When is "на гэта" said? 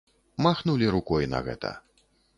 1.35-1.71